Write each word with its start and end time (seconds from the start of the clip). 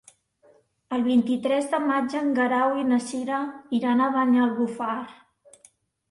El 0.95 1.01
vint-i-tres 1.07 1.67
de 1.73 1.79
maig 1.83 2.15
en 2.21 2.31
Guerau 2.39 2.73
i 2.83 2.85
na 2.91 2.97
Cira 3.09 3.41
iran 3.81 4.01
a 4.01 4.09
Banyalbufar. 4.17 4.97